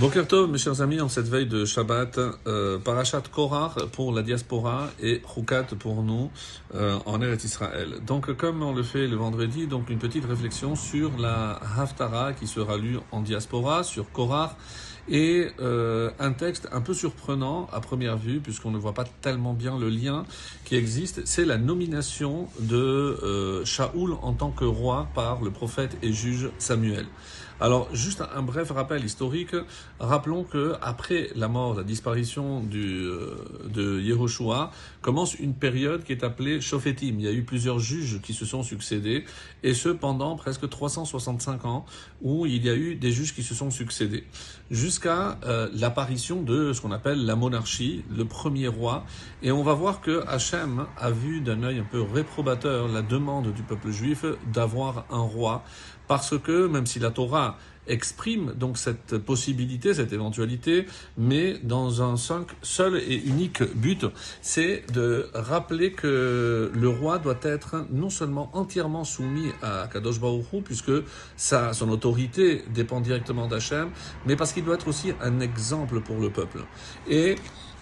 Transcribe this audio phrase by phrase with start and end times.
[0.00, 4.22] Boker Tov, mes chers amis, en cette veille de Shabbat, euh, Parashat Korah pour la
[4.22, 6.30] diaspora et Chukat pour nous
[6.74, 7.96] euh, en Eretz Israël.
[8.06, 12.46] Donc, comme on le fait le vendredi, donc une petite réflexion sur la Haftara qui
[12.46, 14.56] sera lue en diaspora, sur Korah,
[15.08, 19.54] et euh, un texte un peu surprenant à première vue, puisqu'on ne voit pas tellement
[19.54, 20.24] bien le lien
[20.64, 25.96] qui existe, c'est la nomination de euh, Shaoul en tant que roi par le prophète
[26.02, 27.06] et juge Samuel.
[27.62, 29.54] Alors, juste un bref rappel historique.
[29.98, 33.36] Rappelons que après la mort, la disparition du, euh,
[33.68, 34.70] de Yehoshua,
[35.02, 37.16] commence une période qui est appelée Shofetim.
[37.18, 39.26] Il y a eu plusieurs juges qui se sont succédés,
[39.62, 41.84] et ce pendant presque 365 ans,
[42.22, 44.24] où il y a eu des juges qui se sont succédés,
[44.90, 49.04] jusqu'à euh, l'apparition de ce qu'on appelle la monarchie, le premier roi.
[49.40, 53.52] Et on va voir que Hachem a vu d'un œil un peu réprobateur la demande
[53.52, 55.62] du peuple juif d'avoir un roi
[56.08, 57.56] parce que même si la Torah
[57.90, 60.86] exprime donc cette possibilité, cette éventualité,
[61.18, 64.06] mais dans un seul et unique but,
[64.40, 70.20] c'est de rappeler que le roi doit être non seulement entièrement soumis à Kadosh
[70.64, 70.92] puisque
[71.36, 73.90] sa, son autorité dépend directement d'Hachem,
[74.26, 76.64] mais parce qu'il doit être aussi un exemple pour le peuple.
[77.08, 77.36] Et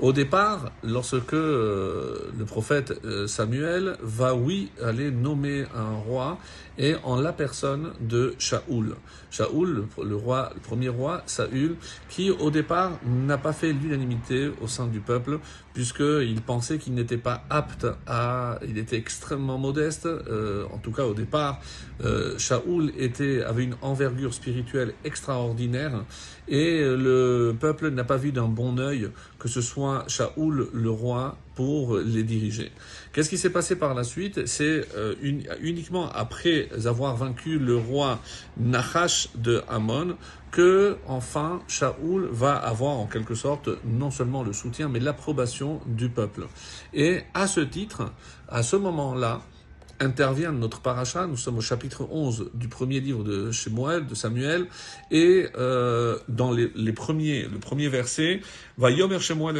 [0.00, 6.38] au départ, lorsque euh, le prophète euh, Samuel va, oui, aller nommer un roi,
[6.78, 8.96] et en la personne de Shaoul.
[9.30, 11.76] Shaoul, le, roi, le premier roi, Saül,
[12.08, 15.38] qui au départ n'a pas fait l'unanimité au sein du peuple,
[15.74, 18.58] puisqu'il pensait qu'il n'était pas apte à...
[18.66, 21.60] Il était extrêmement modeste, euh, en tout cas au départ.
[22.04, 26.04] Euh, Shaoul était, avait une envergure spirituelle extraordinaire,
[26.48, 31.36] et le peuple n'a pas vu d'un bon œil que ce soit Shaoul le roi
[31.54, 32.70] pour les diriger.
[33.12, 34.46] Qu'est-ce qui s'est passé par la suite?
[34.46, 35.14] C'est euh,
[35.60, 38.20] uniquement après avoir vaincu le roi
[38.56, 40.16] Nahash de Ammon
[40.50, 46.08] que enfin Shaoul va avoir en quelque sorte non seulement le soutien mais l'approbation du
[46.08, 46.46] peuple.
[46.94, 48.12] Et à ce titre,
[48.48, 49.42] à ce moment-là,
[50.00, 51.26] intervient notre paracha.
[51.26, 54.66] Nous sommes au chapitre 11 du premier livre de Shemuel, de Samuel,
[55.10, 58.40] et euh, dans les, les, premiers, le premier verset,
[58.78, 59.56] va Yomer Shemuel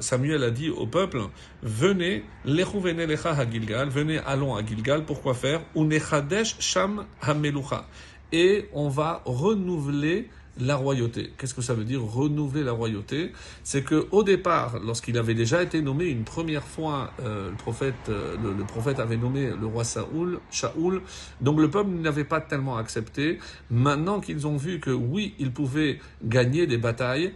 [0.00, 1.20] Samuel a dit au peuple,
[1.62, 5.60] venez, lecha ha Gilgal, venez, allons à Gilgal, pourquoi faire?
[5.76, 7.86] Unechadesh sham hamelucha.
[8.32, 10.28] Et on va renouveler
[10.58, 11.32] la royauté.
[11.36, 13.32] Qu'est-ce que ça veut dire renouveler la royauté?
[13.62, 17.94] C'est que au départ, lorsqu'il avait déjà été nommé une première fois, euh, le prophète,
[18.08, 21.02] euh, le, prophète avait nommé le roi Saoul, Shaoul,
[21.40, 23.38] donc le peuple n'avait pas tellement accepté.
[23.70, 27.32] Maintenant qu'ils ont vu que oui, ils pouvaient gagner des batailles,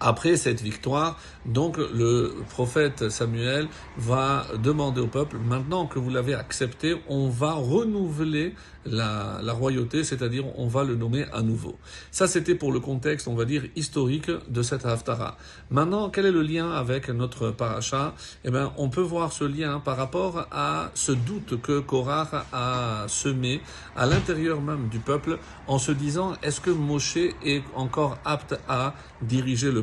[0.00, 6.34] après cette victoire, donc le prophète Samuel va demander au peuple, maintenant que vous l'avez
[6.34, 8.54] accepté, on va renouveler
[8.84, 11.76] la, la royauté, c'est-à-dire on va le nommer à nouveau.
[12.10, 15.36] Ça, c'était pour le contexte, on va dire, historique de cette Haftara.
[15.70, 18.14] Maintenant, quel est le lien avec notre paracha?
[18.44, 23.04] Eh bien, on peut voir ce lien par rapport à ce doute que Korah a
[23.08, 23.60] semé
[23.96, 28.94] à l'intérieur même du peuple en se disant, est-ce que Moshe est encore apte à
[29.22, 29.82] diriger le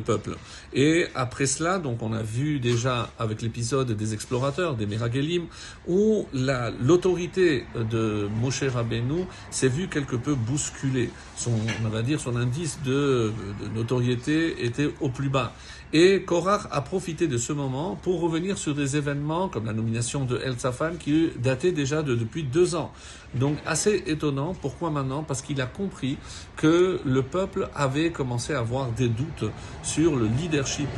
[0.72, 5.46] Et après cela, donc on a vu déjà avec l'épisode des explorateurs, des Meragelim,
[5.86, 11.10] où l'autorité de Moshe Rabbe nous s'est vu quelque peu bousculé.
[11.36, 11.52] Son,
[11.84, 15.52] on va dire, son indice de, de notoriété était au plus bas.
[15.92, 20.24] Et Korach a profité de ce moment pour revenir sur des événements comme la nomination
[20.24, 22.92] de El Safan qui datait déjà de depuis deux ans.
[23.34, 24.54] Donc assez étonnant.
[24.60, 25.22] Pourquoi maintenant?
[25.22, 26.18] Parce qu'il a compris
[26.56, 29.50] que le peuple avait commencé à avoir des doutes
[29.82, 30.88] sur le leadership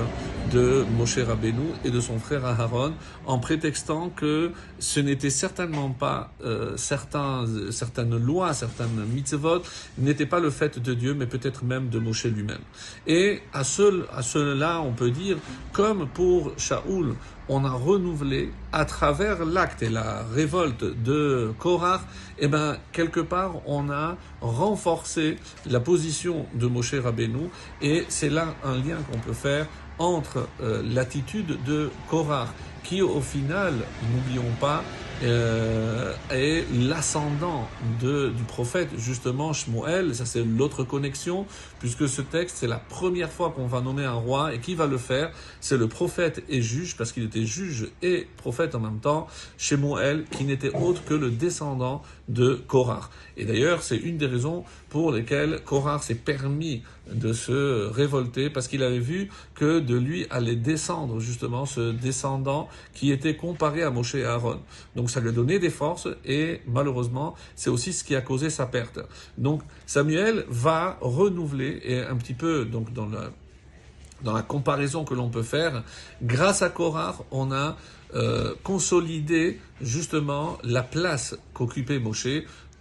[0.53, 2.95] de Moshe Rabbeinu et de son frère Aaron
[3.27, 9.63] en prétextant que ce n'était certainement pas euh, certains, certaines lois, certaines mitzvot
[9.99, 12.63] n'étaient pas le fait de Dieu, mais peut-être même de Moshe lui-même.
[13.07, 15.37] Et à, ce, à cela, on peut dire,
[15.73, 17.15] comme pour Shaoul,
[17.49, 22.01] on a renouvelé à travers l'acte et la révolte de Korach,
[22.39, 25.37] et eh ben quelque part on a renforcé
[25.67, 27.49] la position de Moshe Rabbeinu
[27.83, 29.67] et c'est là un lien qu'on peut faire
[29.99, 32.49] entre euh, l'attitude de Korach
[32.85, 33.75] qui au final,
[34.15, 34.83] n'oublions pas,
[35.23, 37.69] euh, est l'ascendant
[38.01, 40.15] du prophète justement Shmuel.
[40.15, 41.47] Ça c'est l'autre connexion
[41.81, 44.87] puisque ce texte c'est la première fois qu'on va nommer un roi et qui va
[44.87, 45.33] le faire?
[45.61, 49.27] C'est le prophète et juge parce qu'il était juge et prophète en même temps.
[49.57, 53.11] Shmuel qui n'était autre que le descendant de Korah.
[53.37, 56.83] Et d'ailleurs c'est une des raisons pour lesquelles Korah s'est permis
[57.13, 62.69] de se révolter parce qu'il avait vu que de lui allait descendre justement ce descendant
[62.95, 64.61] qui était comparé à Moshe et Aaron.
[64.95, 68.21] Donc Donc ça lui a donné des forces et malheureusement, c'est aussi ce qui a
[68.21, 69.01] causé sa perte.
[69.39, 75.83] Donc Samuel va renouveler et un petit peu dans la comparaison que l'on peut faire,
[76.23, 77.79] grâce à Korah, on a
[78.15, 82.29] euh, consolidé justement la place qu'occupait Moshe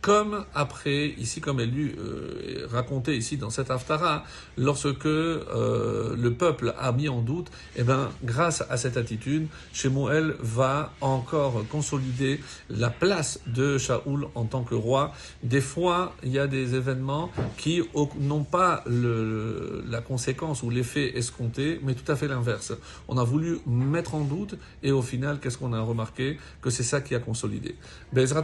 [0.07, 4.23] comme après, ici, comme elle lui euh, ici dans cette Haftara,
[4.57, 10.35] lorsque euh, le peuple a mis en doute, eh ben, grâce à cette attitude, Shemuel
[10.39, 12.39] va encore consolider
[12.69, 15.11] la place de Shaoul en tant que roi.
[15.43, 17.81] Des fois, il y a des événements qui
[18.17, 22.71] n'ont pas la conséquence ou l'effet escompté, mais tout à fait l'inverse.
[23.09, 26.37] On a voulu mettre en doute et au final, qu'est-ce qu'on a remarqué?
[26.61, 27.75] Que c'est ça qui a consolidé.
[28.13, 28.43] Bezrat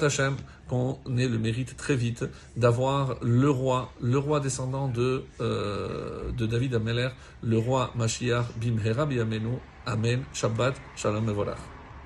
[0.67, 1.37] qu'on ait le
[1.77, 2.25] très vite
[2.57, 7.09] d'avoir le roi, le roi descendant de, euh, David Ameler,
[7.41, 9.57] le roi Mashiach Bimhera Biamenu.
[9.85, 10.23] Amen.
[10.33, 10.75] Shabbat.
[10.95, 11.72] Shalom et